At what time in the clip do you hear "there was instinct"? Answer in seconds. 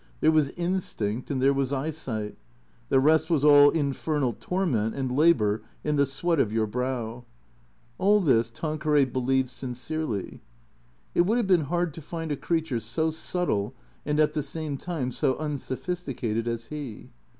0.19-1.29